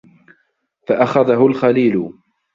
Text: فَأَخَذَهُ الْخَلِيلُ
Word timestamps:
فَأَخَذَهُ 0.87 1.45
الْخَلِيلُ 1.47 2.09